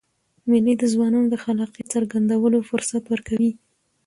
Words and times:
مېلې 0.49 0.73
د 0.77 0.83
ځوانانو 0.93 1.31
د 1.31 1.35
خلاقیت 1.43 1.87
څرګندولو 1.95 2.59
فرصت 2.69 3.03
ورکوي. 3.07 3.51